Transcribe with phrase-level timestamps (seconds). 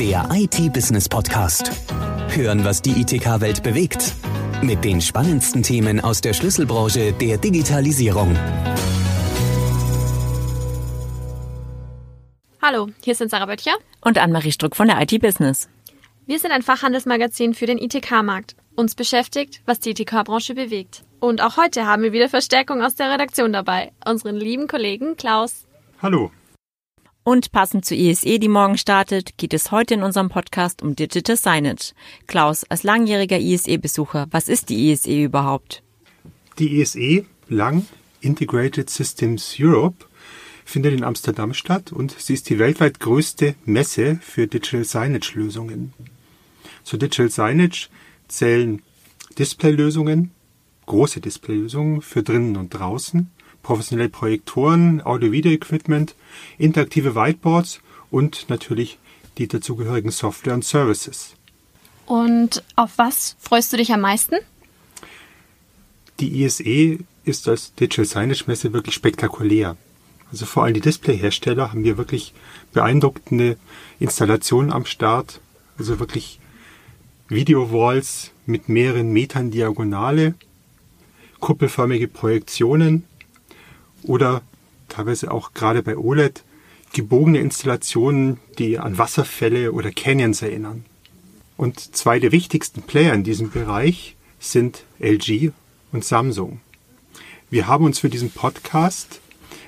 [0.00, 1.70] Der IT-Business-Podcast.
[2.30, 4.14] Hören, was die ITK-Welt bewegt.
[4.62, 8.34] Mit den spannendsten Themen aus der Schlüsselbranche der Digitalisierung.
[12.62, 15.68] Hallo, hier sind Sarah Böttcher und Anne-Marie Struck von der IT-Business.
[16.24, 18.56] Wir sind ein Fachhandelsmagazin für den ITK-Markt.
[18.74, 21.02] Uns beschäftigt, was die ITK-Branche bewegt.
[21.18, 23.92] Und auch heute haben wir wieder Verstärkung aus der Redaktion dabei.
[24.06, 25.66] Unseren lieben Kollegen Klaus.
[26.00, 26.30] Hallo.
[27.30, 31.36] Und passend zur ISE, die morgen startet, geht es heute in unserem Podcast um Digital
[31.36, 31.92] Signage.
[32.26, 35.84] Klaus, als langjähriger ISE-Besucher, was ist die ISE überhaupt?
[36.58, 37.86] Die ISE, lang
[38.20, 40.06] Integrated Systems Europe,
[40.64, 45.92] findet in Amsterdam statt und sie ist die weltweit größte Messe für Digital Signage Lösungen.
[46.82, 47.90] Zu Digital Signage
[48.26, 48.82] zählen
[49.38, 50.32] Displaylösungen,
[50.86, 53.30] große Displaylösungen für drinnen und draußen,
[53.62, 56.14] professionelle Projektoren, Audio-Video-Equipment,
[56.58, 58.98] interaktive Whiteboards und natürlich
[59.38, 61.34] die dazugehörigen Software und Services.
[62.06, 64.36] Und auf was freust du dich am meisten?
[66.18, 69.76] Die ISE ist als Digital Signage Messe wirklich spektakulär.
[70.30, 72.34] Also vor allem die Displayhersteller haben hier wirklich
[72.72, 73.56] beeindruckende
[73.98, 75.40] Installationen am Start.
[75.78, 76.40] Also wirklich
[77.28, 80.34] Video-Walls mit mehreren Metern Diagonale,
[81.38, 83.04] kuppelförmige Projektionen
[84.02, 84.42] oder
[84.88, 86.44] teilweise auch gerade bei OLED
[86.92, 90.84] gebogene Installationen, die an Wasserfälle oder Canyons erinnern.
[91.56, 95.52] Und zwei der wichtigsten Player in diesem Bereich sind LG
[95.92, 96.60] und Samsung.
[97.50, 99.20] Wir haben uns für diesen Podcast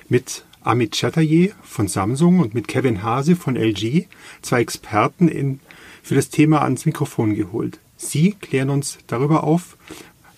[0.09, 4.07] mit Amit Chatterjee von Samsung und mit Kevin Hase von LG
[4.41, 5.59] zwei Experten in,
[6.01, 7.79] für das Thema ans Mikrofon geholt.
[7.97, 9.77] Sie klären uns darüber auf,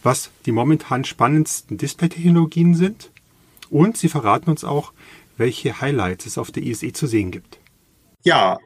[0.03, 3.11] was die momentan spannendsten Display-Technologien sind
[3.69, 4.93] und sie verraten uns auch,
[5.37, 7.59] welche Highlights es auf der ISE zu sehen gibt.
[8.23, 8.57] Ja,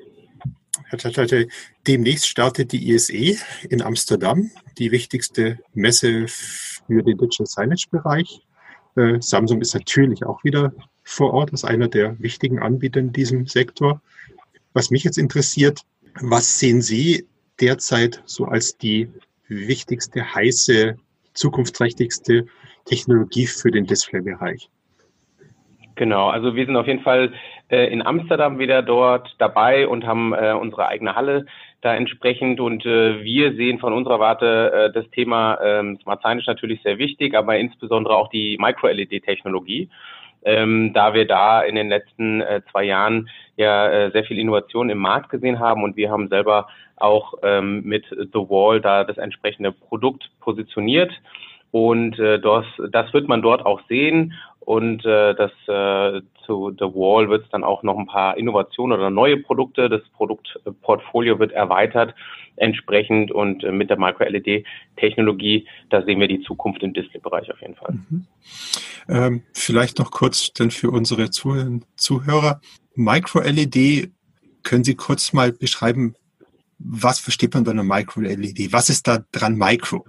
[1.88, 3.38] demnächst startet die ISE
[3.70, 8.42] in Amsterdam, die wichtigste Messe für den Digital Signage-Bereich.
[8.96, 10.74] Äh, Samsung ist natürlich auch wieder
[11.04, 14.02] vor Ort, ist einer der wichtigen Anbieter in diesem Sektor.
[14.74, 15.82] Was mich jetzt interessiert,
[16.22, 17.28] was sehen Sie
[17.60, 19.10] derzeit so als die
[19.48, 20.96] wichtigste, heiße,
[21.34, 22.46] zukunftsträchtigste
[22.86, 24.70] Technologie für den Displaybereich?
[26.00, 27.34] Genau, also wir sind auf jeden Fall
[27.70, 31.46] äh, in Amsterdam wieder dort dabei und haben äh, unsere eigene Halle
[31.82, 32.62] da entsprechend.
[32.62, 37.00] Und äh, wir sehen von unserer Warte äh, das Thema ähm, Smart Signage natürlich sehr
[37.00, 39.90] wichtig, aber insbesondere auch die Micro-LED-Technologie
[40.44, 44.90] ähm, da wir da in den letzten äh, zwei Jahren ja äh, sehr viel Innovation
[44.90, 49.18] im Markt gesehen haben und wir haben selber auch ähm, mit The Wall da das
[49.18, 51.12] entsprechende Produkt positioniert.
[51.72, 54.34] Und äh, das, das wird man dort auch sehen.
[54.60, 58.98] Und äh, das äh, zu The Wall wird es dann auch noch ein paar Innovationen
[58.98, 59.90] oder neue Produkte.
[59.90, 62.14] Das Produktportfolio wird erweitert
[62.56, 67.76] entsprechend und äh, mit der Micro-LED-Technologie, da sehen wir die Zukunft im Display-Bereich auf jeden
[67.76, 67.94] Fall.
[67.94, 68.26] Mhm.
[69.08, 72.62] Ähm, vielleicht noch kurz dann für unsere Zuhörer.
[72.96, 74.12] Micro-LED,
[74.64, 76.16] können Sie kurz mal beschreiben,
[76.78, 78.72] was versteht man bei einer Micro-LED?
[78.72, 80.06] Was ist da dran Micro?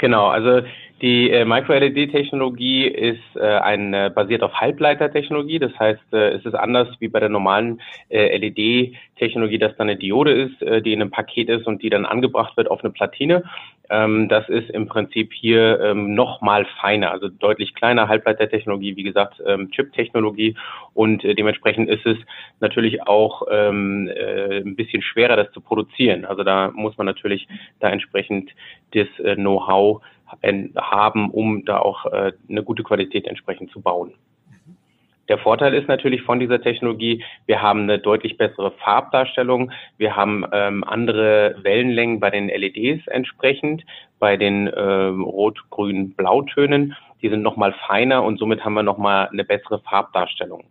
[0.00, 0.62] Genau, also
[1.02, 5.58] die äh, Micro-LED-Technologie ist äh, ein, äh, basiert auf Halbleitertechnologie.
[5.58, 9.96] Das heißt, äh, es ist anders wie bei der normalen äh, LED-Technologie, dass da eine
[9.96, 12.94] Diode ist, äh, die in einem Paket ist und die dann angebracht wird auf eine
[12.94, 13.44] Platine.
[13.90, 19.02] Ähm, das ist im Prinzip hier ähm, noch mal feiner, also deutlich kleiner Halbleitertechnologie, wie
[19.02, 20.56] gesagt, ähm, Chip-Technologie.
[20.94, 22.16] Und äh, dementsprechend ist es
[22.60, 26.24] natürlich auch ähm, äh, ein bisschen schwerer, das zu produzieren.
[26.24, 27.48] Also da muss man natürlich
[27.80, 28.50] da entsprechend
[28.94, 30.00] das äh, Know-how
[30.76, 34.14] haben, um da auch äh, eine gute Qualität entsprechend zu bauen.
[35.30, 40.44] Der Vorteil ist natürlich von dieser Technologie, wir haben eine deutlich bessere Farbdarstellung, wir haben
[40.50, 43.84] ähm, andere Wellenlängen bei den LEDs entsprechend,
[44.18, 46.96] bei den ähm, Rot, Grün, Blautönen.
[47.22, 50.64] Die sind nochmal feiner und somit haben wir nochmal eine bessere Farbdarstellung.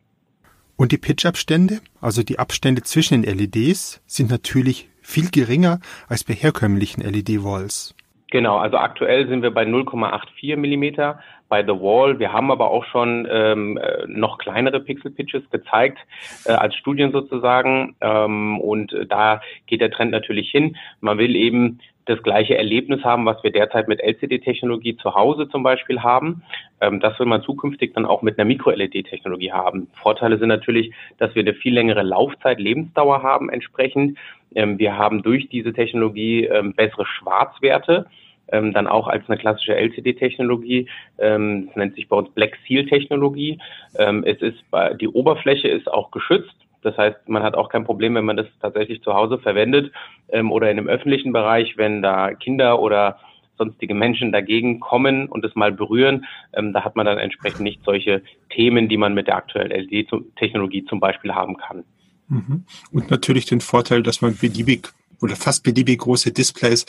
[0.76, 5.80] Und die Pitchabstände, also die Abstände zwischen den LEDs, sind natürlich viel geringer
[6.10, 7.96] als bei herkömmlichen LED-Walls.
[8.32, 11.20] Genau, also aktuell sind wir bei 0,84 Millimeter
[11.50, 12.20] bei The Wall.
[12.20, 15.98] Wir haben aber auch schon ähm, äh, noch kleinere Pixel-Pitches gezeigt,
[16.46, 17.96] äh, als Studien sozusagen.
[18.00, 20.78] Ähm, und da geht der Trend natürlich hin.
[21.02, 21.80] Man will eben
[22.10, 26.42] das gleiche Erlebnis haben, was wir derzeit mit LCD-Technologie zu Hause zum Beispiel haben.
[26.82, 29.88] Ähm, das will man zukünftig dann auch mit einer Mikro-LED-Technologie haben.
[30.02, 34.18] Vorteile sind natürlich, dass wir eine viel längere Laufzeit, Lebensdauer haben entsprechend.
[34.56, 38.08] Ähm, wir haben durch diese Technologie ähm, bessere Schwarzwerte
[38.52, 40.88] ähm, dann auch als eine klassische LCD-Technologie.
[41.18, 43.60] Ähm, nennt sich bei uns Black Seal-Technologie.
[43.98, 44.60] Ähm, es ist
[45.00, 46.56] die Oberfläche ist auch geschützt.
[46.82, 49.92] Das heißt, man hat auch kein Problem, wenn man das tatsächlich zu Hause verwendet
[50.30, 53.20] ähm, oder in einem öffentlichen Bereich, wenn da Kinder oder
[53.58, 57.84] sonstige Menschen dagegen kommen und es mal berühren, ähm, da hat man dann entsprechend nicht
[57.84, 61.84] solche Themen, die man mit der aktuellen LED-Technologie zum Beispiel haben kann.
[62.30, 62.64] Mhm.
[62.92, 64.88] Und natürlich den Vorteil, dass man beliebig
[65.22, 66.86] oder fast beliebig große Displays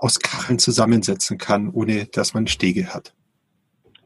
[0.00, 3.12] aus Kacheln zusammensetzen kann, ohne dass man Stege hat.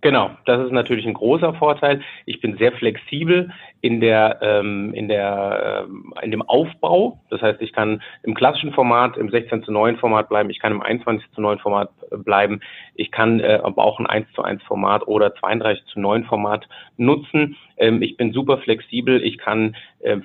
[0.04, 2.02] Genau, das ist natürlich ein großer Vorteil.
[2.26, 3.50] Ich bin sehr flexibel
[3.80, 7.22] in der ähm, in der ähm, in dem Aufbau.
[7.30, 10.50] Das heißt, ich kann im klassischen Format, im 16 zu 9 Format bleiben.
[10.50, 12.60] Ich kann im 21 zu 9 Format äh, bleiben.
[12.94, 16.68] Ich kann äh, aber auch ein 1 zu 1 Format oder 32 zu 9 Format
[16.98, 17.56] nutzen.
[17.78, 19.24] Ähm, ich bin super flexibel.
[19.24, 19.74] Ich kann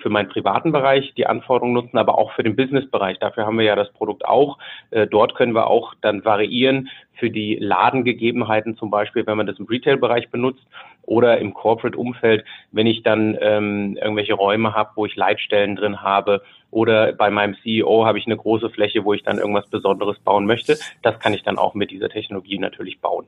[0.02, 3.20] für meinen privaten Bereich die Anforderungen nutzen, aber auch für den Business-Bereich.
[3.20, 4.58] Dafür haben wir ja das Produkt auch.
[4.92, 9.60] Äh, dort können wir auch dann variieren für die Ladengegebenheiten zum Beispiel, wenn man das
[9.60, 10.64] im Retail-Bereich benutzt
[11.04, 16.42] oder im Corporate-Umfeld, wenn ich dann ähm, irgendwelche Räume habe, wo ich Leitstellen drin habe
[16.72, 20.46] oder bei meinem CEO habe ich eine große Fläche, wo ich dann irgendwas Besonderes bauen
[20.46, 20.78] möchte.
[21.02, 23.26] Das kann ich dann auch mit dieser Technologie natürlich bauen.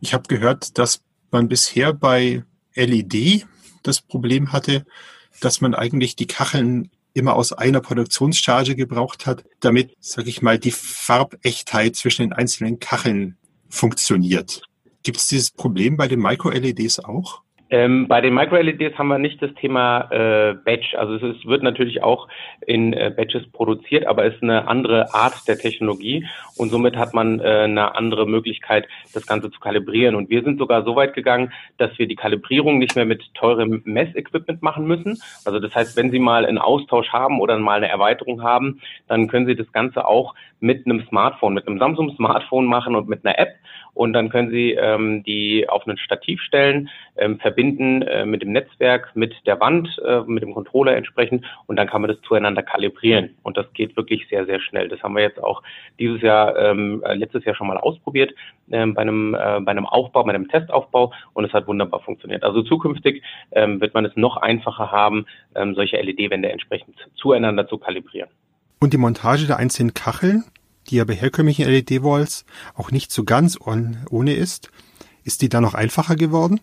[0.00, 2.42] Ich habe gehört, dass man bisher bei
[2.74, 3.46] LED
[3.82, 4.84] das Problem hatte,
[5.40, 10.58] dass man eigentlich die Kacheln immer aus einer Produktionscharge gebraucht hat, damit, sage ich mal,
[10.58, 13.38] die Farbechtheit zwischen den einzelnen Kacheln
[13.68, 14.62] funktioniert.
[15.02, 17.42] Gibt es dieses Problem bei den Micro-LEDs auch?
[17.68, 20.94] Ähm, bei den Micro-LEDs haben wir nicht das Thema äh, Batch.
[20.94, 22.28] Also es ist, wird natürlich auch
[22.64, 26.26] in äh, Batches produziert, aber es ist eine andere Art der Technologie
[26.56, 30.14] und somit hat man äh, eine andere Möglichkeit, das Ganze zu kalibrieren.
[30.14, 33.82] Und wir sind sogar so weit gegangen, dass wir die Kalibrierung nicht mehr mit teurem
[33.84, 35.20] Messequipment machen müssen.
[35.44, 39.26] Also das heißt, wenn Sie mal einen Austausch haben oder mal eine Erweiterung haben, dann
[39.26, 43.26] können Sie das Ganze auch mit einem Smartphone, mit einem Samsung Smartphone machen und mit
[43.26, 43.56] einer App
[43.96, 48.52] und dann können Sie ähm, die auf ein Stativ stellen, ähm, verbinden äh, mit dem
[48.52, 52.62] Netzwerk, mit der Wand, äh, mit dem Controller entsprechend und dann kann man das zueinander
[52.62, 54.88] kalibrieren und das geht wirklich sehr, sehr schnell.
[54.88, 55.62] Das haben wir jetzt auch
[55.98, 58.34] dieses Jahr, ähm, äh, letztes Jahr schon mal ausprobiert
[58.70, 62.42] ähm, bei, einem, äh, bei einem Aufbau, bei einem Testaufbau und es hat wunderbar funktioniert.
[62.44, 63.22] Also zukünftig
[63.52, 65.24] ähm, wird man es noch einfacher haben,
[65.54, 68.28] ähm, solche LED-Wände entsprechend zueinander zu kalibrieren.
[68.80, 70.44] Und die Montage der einzelnen Kacheln,
[70.90, 72.44] die ja bei herkömmlichen LED-Walls
[72.74, 74.70] auch nicht so ganz ohne ist.
[75.24, 76.60] Ist die da noch einfacher geworden?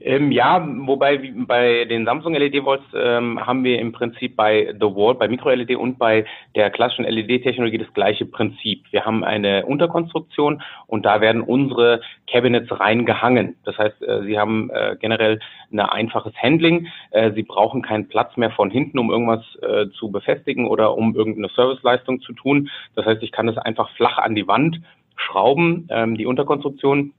[0.00, 5.14] Ähm, ja, wobei bei den Samsung LED-Walls ähm, haben wir im Prinzip bei The Wall,
[5.14, 6.24] bei Micro-LED und bei
[6.54, 8.84] der klassischen LED-Technologie das gleiche Prinzip.
[8.92, 12.00] Wir haben eine Unterkonstruktion und da werden unsere
[12.30, 13.56] Cabinets reingehangen.
[13.64, 15.40] Das heißt, äh, Sie haben äh, generell
[15.72, 16.86] ein einfaches Handling.
[17.10, 21.16] Äh, Sie brauchen keinen Platz mehr von hinten, um irgendwas äh, zu befestigen oder um
[21.16, 22.70] irgendeine Serviceleistung zu tun.
[22.94, 24.80] Das heißt, ich kann es einfach flach an die Wand
[25.16, 27.12] schrauben, ähm, die Unterkonstruktion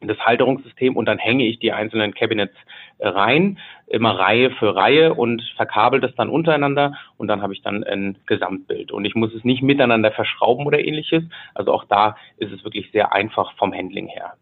[0.00, 2.54] das Halterungssystem und dann hänge ich die einzelnen Cabinets
[2.98, 7.62] äh, rein, immer Reihe für Reihe und verkabel das dann untereinander und dann habe ich
[7.62, 8.92] dann ein Gesamtbild.
[8.92, 11.24] Und ich muss es nicht miteinander verschrauben oder ähnliches.
[11.54, 14.34] Also auch da ist es wirklich sehr einfach vom Handling her.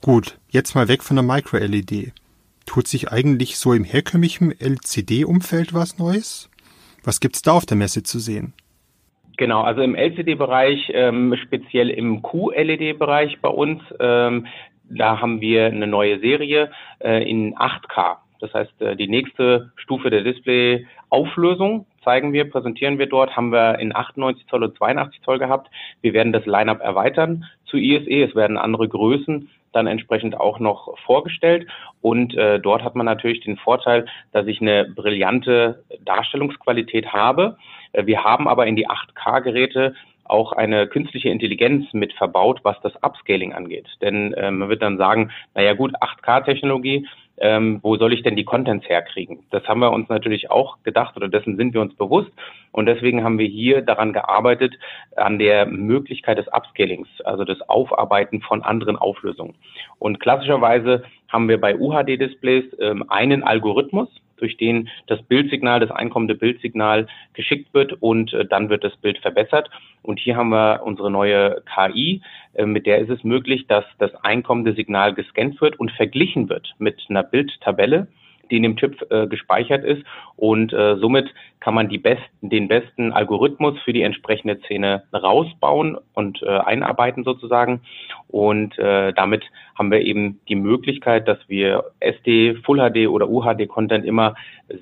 [0.00, 2.12] Gut, jetzt mal weg von der Micro-LED.
[2.66, 6.50] Tut sich eigentlich so im herkömmlichen LCD-Umfeld was Neues?
[7.04, 8.54] Was gibt's da auf der Messe zu sehen?
[9.36, 14.46] Genau, also im LCD-Bereich, ähm, speziell im QLED-Bereich bei uns, ähm,
[14.90, 16.70] da haben wir eine neue Serie
[17.00, 18.16] äh, in 8K.
[18.40, 23.78] Das heißt, äh, die nächste Stufe der Display-Auflösung zeigen wir, präsentieren wir dort, haben wir
[23.78, 25.70] in 98 Zoll und 82 Zoll gehabt.
[26.02, 28.22] Wir werden das Lineup erweitern zu ISE.
[28.22, 31.66] Es werden andere Größen dann entsprechend auch noch vorgestellt.
[32.00, 37.56] Und äh, dort hat man natürlich den Vorteil, dass ich eine brillante Darstellungsqualität habe.
[37.92, 39.94] Äh, wir haben aber in die 8K-Geräte
[40.24, 43.86] auch eine künstliche Intelligenz mit verbaut, was das Upscaling angeht.
[44.00, 47.06] Denn äh, man wird dann sagen, naja gut, 8K-Technologie,
[47.38, 49.40] ähm, wo soll ich denn die Contents herkriegen?
[49.50, 52.30] Das haben wir uns natürlich auch gedacht oder dessen sind wir uns bewusst.
[52.72, 54.74] Und deswegen haben wir hier daran gearbeitet,
[55.16, 59.54] an der Möglichkeit des Upscalings, also des Aufarbeiten von anderen Auflösungen.
[59.98, 66.34] Und klassischerweise haben wir bei UHD-Displays ähm, einen Algorithmus, durch den das Bildsignal, das einkommende
[66.34, 69.70] Bildsignal geschickt wird und äh, dann wird das Bild verbessert.
[70.02, 72.22] Und hier haben wir unsere neue KI,
[72.54, 76.74] äh, mit der ist es möglich, dass das einkommende Signal gescannt wird und verglichen wird
[76.78, 78.08] mit einer Bildtabelle
[78.50, 80.02] die in dem Chip äh, gespeichert ist.
[80.36, 85.96] Und äh, somit kann man die besten, den besten Algorithmus für die entsprechende Szene rausbauen
[86.12, 87.80] und äh, einarbeiten sozusagen.
[88.28, 93.68] Und äh, damit haben wir eben die Möglichkeit, dass wir SD, Full HD oder UHD
[93.68, 94.34] Content immer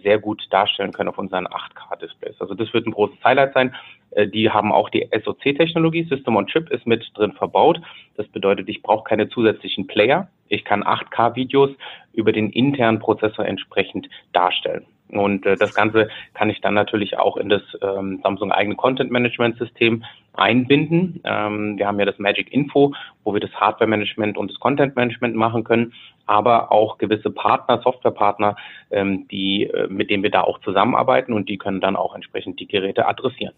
[0.02, 2.40] sehr gut darstellen können auf unseren 8K-Displays.
[2.40, 3.74] Also das wird ein großes Highlight sein.
[4.14, 7.80] Äh, die haben auch die SoC-Technologie, System on Chip ist mit drin verbaut.
[8.16, 10.28] Das bedeutet, ich brauche keine zusätzlichen Player.
[10.48, 11.70] Ich kann 8K-Videos
[12.12, 14.86] über den internen Prozessor entsprechend darstellen.
[15.12, 19.10] Und äh, das Ganze kann ich dann natürlich auch in das ähm, Samsung eigene Content
[19.10, 21.20] Management System einbinden.
[21.24, 24.96] Ähm, wir haben ja das Magic Info, wo wir das Hardware Management und das Content
[24.96, 25.92] Management machen können,
[26.26, 28.56] aber auch gewisse Partner, Softwarepartner,
[28.90, 32.58] ähm, die, äh, mit denen wir da auch zusammenarbeiten und die können dann auch entsprechend
[32.58, 33.54] die Geräte adressieren.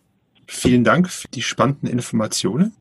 [0.47, 2.77] Vielen Dank für die spannenden Informationen.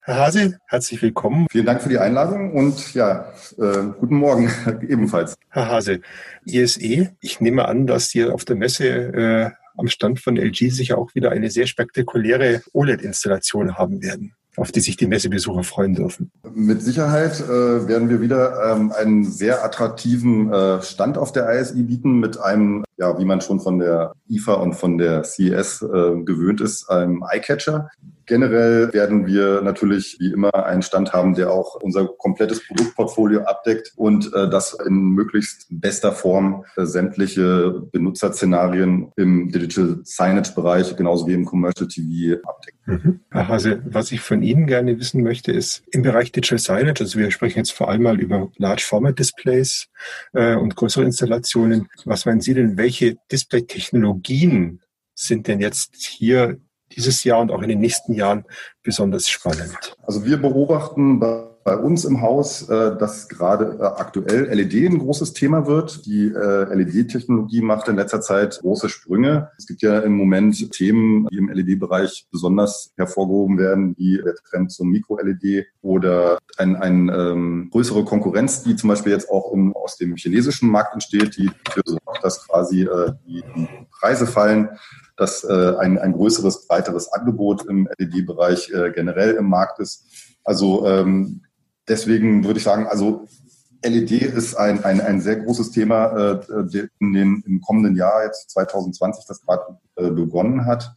[0.00, 1.46] Herr Hase, herzlich willkommen.
[1.50, 4.50] Vielen Dank für die Einladung und ja, äh, guten Morgen
[4.88, 5.34] ebenfalls.
[5.50, 6.00] Herr Hase,
[6.46, 10.96] ISE, ich nehme an, dass Sie auf der Messe äh, am Stand von LG sicher
[10.96, 16.30] auch wieder eine sehr spektakuläre OLED-Installation haben werden auf die sich die Messebesucher freuen dürfen.
[16.54, 21.82] Mit Sicherheit äh, werden wir wieder ähm, einen sehr attraktiven äh, Stand auf der ISI
[21.82, 26.22] bieten mit einem, ja, wie man schon von der IFA und von der CES äh,
[26.22, 27.90] gewöhnt ist, einem Eyecatcher.
[28.28, 33.92] Generell werden wir natürlich wie immer einen Stand haben, der auch unser komplettes Produktportfolio abdeckt
[33.96, 41.26] und äh, das in möglichst bester Form äh, sämtliche Benutzerszenarien im Digital Signage Bereich genauso
[41.26, 42.78] wie im Commercial TV abdeckt.
[42.86, 43.20] Mhm.
[43.32, 47.30] Hase, was ich von Ihnen gerne wissen möchte, ist im Bereich Digital Signage, also wir
[47.30, 49.88] sprechen jetzt vor allem mal über Large Format Displays
[50.34, 51.88] äh, und größere Installationen.
[52.04, 54.82] Was meinen Sie denn, welche Display-Technologien
[55.14, 56.60] sind denn jetzt hier
[56.96, 58.44] dieses Jahr und auch in den nächsten Jahren
[58.82, 59.96] besonders spannend?
[60.02, 61.20] Also wir beobachten
[61.68, 66.06] bei uns im Haus, äh, dass gerade äh, aktuell LED ein großes Thema wird.
[66.06, 69.50] Die äh, LED-Technologie macht in letzter Zeit große Sprünge.
[69.58, 74.72] Es gibt ja im Moment Themen, die im LED-Bereich besonders hervorgehoben werden, wie der Trend
[74.72, 79.98] zum Mikro-LED oder ein, ein ähm, größere Konkurrenz, die zum Beispiel jetzt auch im, aus
[79.98, 83.44] dem chinesischen Markt entsteht, die dafür sorgt, dass quasi äh, die
[84.00, 84.70] Preise fallen
[85.18, 90.06] dass äh, ein, ein größeres, breiteres Angebot im LED-Bereich äh, generell im Markt ist.
[90.44, 91.42] Also ähm,
[91.88, 93.26] deswegen würde ich sagen, also
[93.84, 98.50] LED ist ein, ein, ein sehr großes Thema äh, in den, im kommenden Jahr, jetzt
[98.50, 100.94] 2020, das gerade äh, begonnen hat.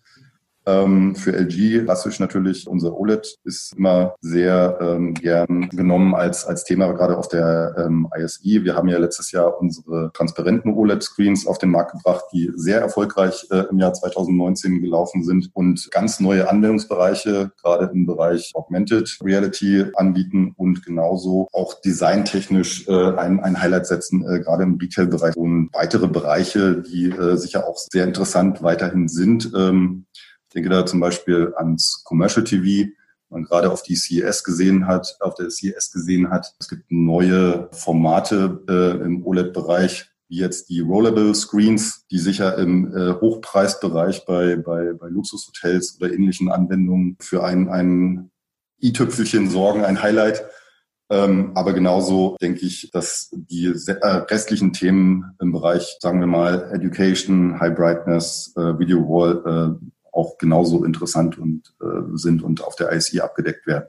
[0.66, 6.64] Ähm, für LG klassisch natürlich unser OLED ist immer sehr ähm, gern genommen als, als
[6.64, 8.64] Thema, gerade auf der ähm, ISI.
[8.64, 13.48] Wir haben ja letztes Jahr unsere transparenten OLED-Screens auf den Markt gebracht, die sehr erfolgreich
[13.50, 19.86] äh, im Jahr 2019 gelaufen sind und ganz neue Anwendungsbereiche, gerade im Bereich Augmented Reality
[19.96, 25.70] anbieten und genauso auch designtechnisch äh, ein, ein Highlight setzen, äh, gerade im Retail-Bereich und
[25.74, 29.52] weitere Bereiche, die äh, sicher auch sehr interessant weiterhin sind.
[30.54, 32.92] Denke da zum Beispiel ans Commercial TV,
[33.32, 36.54] man gerade auf die CES gesehen hat, auf der CES gesehen hat.
[36.60, 42.96] Es gibt neue Formate äh, im OLED-Bereich, wie jetzt die Rollable Screens, die sicher im
[42.96, 48.32] äh, Hochpreisbereich bei, bei, bei Luxushotels oder ähnlichen Anwendungen für ein, ein
[48.82, 50.44] i-Tüpfelchen sorgen, ein Highlight.
[51.10, 56.72] Ähm, aber genauso denke ich, dass die äh, restlichen Themen im Bereich, sagen wir mal,
[56.74, 62.76] Education, High Brightness, äh, Video Wall, äh, auch genauso interessant und äh, sind und auf
[62.76, 63.88] der ISI abgedeckt werden.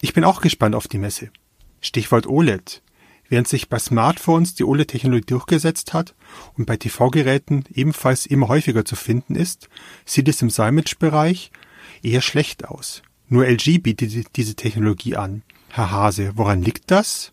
[0.00, 1.30] Ich bin auch gespannt auf die Messe.
[1.80, 2.82] Stichwort OLED.
[3.28, 6.14] Während sich bei Smartphones die OLED-Technologie durchgesetzt hat
[6.56, 9.68] und bei TV-Geräten ebenfalls immer häufiger zu finden ist,
[10.06, 11.50] sieht es im Signage-Bereich
[12.02, 13.02] eher schlecht aus.
[13.28, 15.42] Nur LG bietet diese Technologie an.
[15.68, 17.32] Herr Hase, woran liegt das?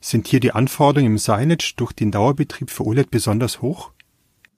[0.00, 3.90] Sind hier die Anforderungen im Signage durch den Dauerbetrieb für OLED besonders hoch?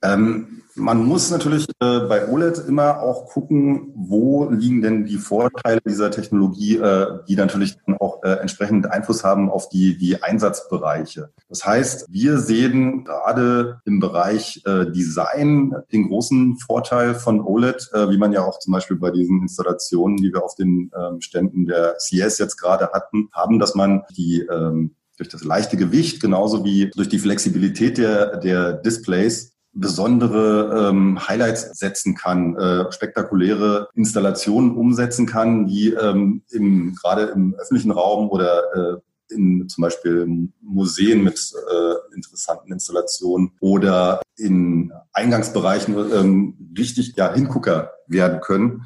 [0.01, 5.81] Ähm, man muss natürlich äh, bei OLED immer auch gucken, wo liegen denn die Vorteile
[5.85, 11.31] dieser Technologie, äh, die natürlich dann auch äh, entsprechend Einfluss haben auf die, die Einsatzbereiche.
[11.49, 18.09] Das heißt, wir sehen gerade im Bereich äh, Design den großen Vorteil von OLED, äh,
[18.11, 21.65] wie man ja auch zum Beispiel bei diesen Installationen, die wir auf den ähm, Ständen
[21.65, 26.63] der CS jetzt gerade hatten, haben, dass man die ähm, durch das leichte Gewicht genauso
[26.63, 34.75] wie durch die Flexibilität der, der Displays besondere ähm, Highlights setzen kann, äh, spektakuläre Installationen
[34.75, 38.97] umsetzen kann, die ähm, im, gerade im öffentlichen Raum oder äh,
[39.29, 47.91] in zum Beispiel Museen mit äh, interessanten Installationen oder in Eingangsbereichen ähm, richtig ja, Hingucker
[48.07, 48.85] werden können.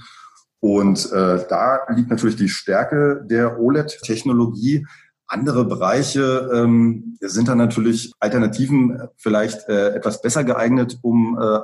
[0.60, 4.86] Und äh, da liegt natürlich die Stärke der OLED-Technologie,
[5.32, 11.60] andere Bereiche ähm, sind dann natürlich Alternativen vielleicht äh, etwas besser geeignet, um äh,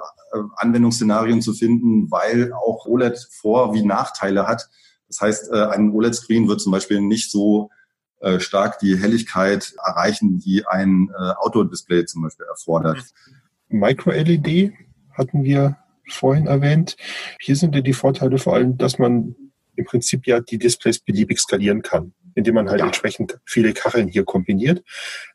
[0.56, 4.70] Anwendungsszenarien zu finden, weil auch OLED Vor- wie Nachteile hat.
[5.10, 7.70] Das heißt, äh, ein OLED-Screen wird zum Beispiel nicht so
[8.22, 13.04] äh, stark die Helligkeit erreichen, die ein äh, Outdoor-Display zum Beispiel erfordert.
[13.68, 14.74] Micro-LED
[15.12, 15.78] hatten wir
[16.10, 16.96] vorhin erwähnt.
[17.42, 19.36] Hier sind ja die Vorteile vor allem, dass man
[19.78, 22.86] im Prinzip ja die Displays beliebig skalieren kann, indem man halt ja.
[22.86, 24.84] entsprechend viele Kacheln hier kombiniert.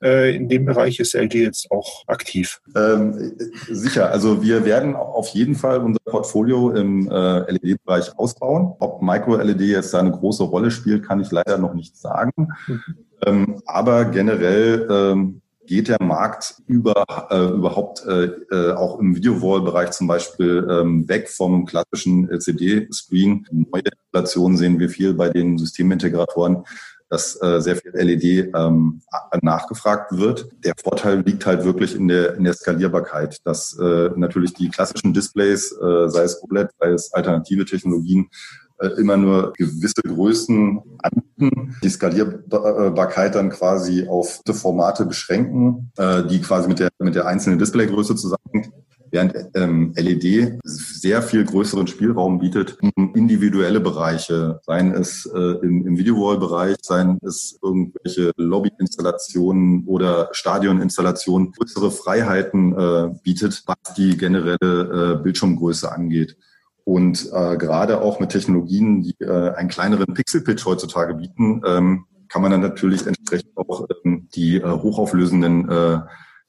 [0.02, 2.60] Äh, in dem Bereich ist LG jetzt auch aktiv.
[2.76, 3.34] Ähm,
[3.68, 8.74] sicher, also wir werden auf jeden Fall unser Portfolio im äh, LED-Bereich ausbauen.
[8.78, 12.48] Ob Micro-LED jetzt da eine große Rolle spielt, kann ich leider noch nicht sagen.
[12.66, 12.82] Mhm.
[13.24, 19.92] Ähm, aber generell ähm, geht der Markt über, äh, überhaupt äh, äh, auch im Videowall-Bereich
[19.92, 23.46] zum Beispiel ähm, weg vom klassischen LCD-Screen.
[23.50, 26.64] Neue Installationen sehen wir viel bei den Systemintegratoren,
[27.08, 29.00] dass äh, sehr viel LED ähm,
[29.40, 30.50] nachgefragt wird.
[30.62, 35.14] Der Vorteil liegt halt wirklich in der, in der Skalierbarkeit, dass äh, natürlich die klassischen
[35.14, 38.28] Displays, äh, sei es OLED, sei es alternative Technologien,
[38.71, 46.40] äh, immer nur gewisse Größen anbieten, die Skalierbarkeit dann quasi auf Formate beschränken, äh, die
[46.40, 48.72] quasi mit der, mit der einzelnen Displaygröße zusammenhängt
[49.12, 55.86] während ähm, LED sehr viel größeren Spielraum bietet, um individuelle Bereiche, seien es äh, im,
[55.86, 65.18] im Videowall-Bereich, seien es irgendwelche Lobby-Installationen oder Stadioninstallationen, größere Freiheiten äh, bietet, was die generelle
[65.18, 66.36] äh, Bildschirmgröße angeht.
[66.84, 72.42] Und äh, gerade auch mit Technologien, die äh, einen kleineren Pixel-Pitch heutzutage bieten, ähm, kann
[72.42, 75.98] man dann natürlich entsprechend auch ähm, die äh, hochauflösenden äh,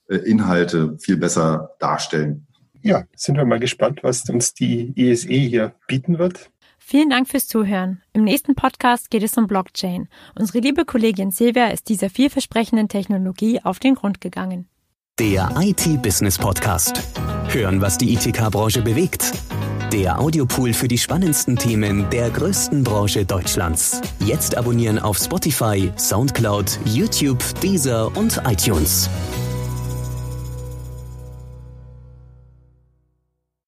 [0.10, 2.48] äh Inhalte viel besser darstellen.
[2.82, 6.50] Ja, sind wir mal gespannt, was uns die ISE hier bieten wird.
[6.86, 8.02] Vielen Dank fürs Zuhören.
[8.12, 10.10] Im nächsten Podcast geht es um Blockchain.
[10.38, 14.68] Unsere liebe Kollegin Silvia ist dieser vielversprechenden Technologie auf den Grund gegangen.
[15.18, 17.02] Der IT-Business Podcast.
[17.48, 19.32] Hören, was die ITK-Branche bewegt.
[19.94, 24.02] Der Audiopool für die spannendsten Themen der größten Branche Deutschlands.
[24.26, 29.08] Jetzt abonnieren auf Spotify, Soundcloud, YouTube, Deezer und iTunes.